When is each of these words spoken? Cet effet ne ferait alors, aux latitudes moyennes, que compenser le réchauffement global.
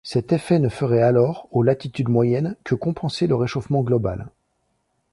Cet 0.03 0.33
effet 0.33 0.57
ne 0.57 0.67
ferait 0.67 1.03
alors, 1.03 1.47
aux 1.51 1.61
latitudes 1.61 2.09
moyennes, 2.09 2.55
que 2.63 2.73
compenser 2.73 3.27
le 3.27 3.35
réchauffement 3.35 3.83
global. 3.83 4.29